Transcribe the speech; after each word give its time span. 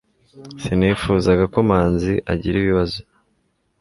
Sinifuzaga 0.61 1.43
ko 1.53 1.59
manzi 1.69 2.13
agira 2.31 2.55
ibibazo 2.59 2.99